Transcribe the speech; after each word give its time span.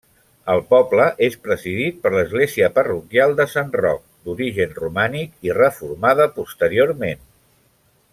El 0.51 0.61
poble 0.69 1.03
és 1.27 1.35
presidit 1.47 1.99
per 2.05 2.11
l'església 2.15 2.69
parroquial 2.77 3.35
de 3.41 3.47
Sant 3.53 3.69
Roc, 3.81 4.01
d'origen 4.29 4.73
romànic 4.81 5.47
i 5.51 5.55
reformada 5.59 6.27
posteriorment. 6.39 7.23